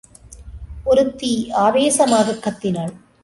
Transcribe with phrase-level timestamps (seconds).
[0.83, 1.51] ஒருத்தி
[1.65, 2.93] ஆவேசமாக கத்தினாள்.